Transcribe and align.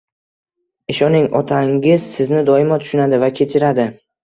Ishoning, 0.93 1.27
otangiz 1.41 2.09
sizni 2.15 2.43
doimo 2.51 2.81
tushunadi 2.87 3.23
va 3.27 3.33
kechiradi,. 3.39 3.89